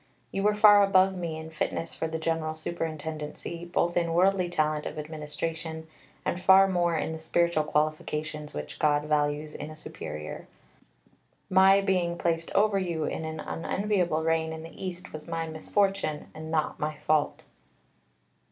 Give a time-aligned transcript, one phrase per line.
[0.31, 4.87] You were far above me in fitness for the General Superintendency, both in worldly talent
[4.87, 5.85] of administration,
[6.25, 10.47] and far more in the spiritual qualifications which God values in a Superior.
[11.51, 16.29] My being placed over you in an unenviable reign in the East was my misfortune
[16.33, 17.43] and not my fault."